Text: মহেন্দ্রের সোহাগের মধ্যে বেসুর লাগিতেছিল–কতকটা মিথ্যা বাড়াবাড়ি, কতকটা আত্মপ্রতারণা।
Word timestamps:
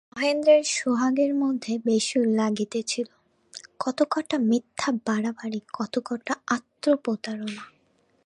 মহেন্দ্রের 0.15 0.63
সোহাগের 0.75 1.35
মধ্যে 1.35 1.79
বেসুর 1.85 2.25
লাগিতেছিল–কতকটা 2.35 4.37
মিথ্যা 4.49 4.91
বাড়াবাড়ি, 5.07 5.59
কতকটা 5.73 6.33
আত্মপ্রতারণা। 6.47 7.63